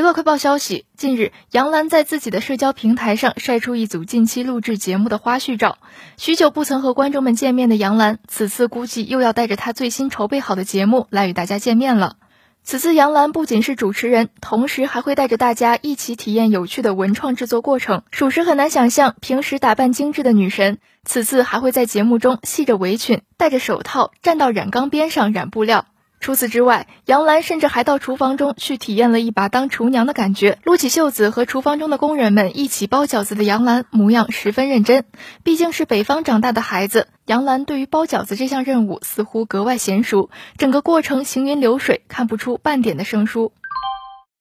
[0.00, 5.76] 娱乐快报消息，近日杨澜在自己的社交平台上晒出一组近期录制节目的花絮照。
[6.16, 12.16] 许久不曾和观众们见面的杨澜，此次估计又要带着她最新筹备好的节目来与大家见面了。
[12.64, 18.02] 此次杨澜不仅是主持人，同时还会带着大家一起体验有趣的文创制作过程。
[18.10, 25.84] 属实很难想象，平时打扮精致的女神，此次还会在节目中系着围裙，戴着手套，站到染缸边上染布料。
[26.20, 30.58] 除此之外，杨澜甚至还到厨房中去体验了一把当厨娘的感觉。
[30.64, 35.06] 撸起袖子和厨房中的工人们一起包饺子的杨澜，模样十分认真。
[35.44, 43.52] 毕竟是北方长大的孩子，杨澜对于包饺子这项任务似乎格外娴熟，整个过程行云流水，看不出半点的生疏。